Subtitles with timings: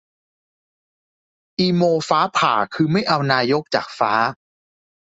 [1.59, 4.13] อีโม ฟ้าผ่า คือ ไม่เอานายกจากฟ้า